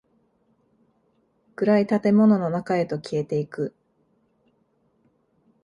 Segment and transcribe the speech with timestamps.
[1.55, 3.75] 暗い建物の中へと消えていく。